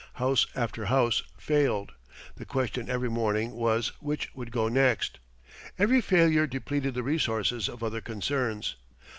[0.13, 1.91] House after house failed.
[2.37, 5.19] The question every morning was which would go next.
[5.77, 8.77] Every failure depleted the resources of other concerns.